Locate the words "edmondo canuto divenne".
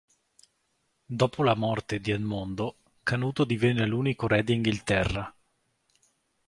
2.09-3.85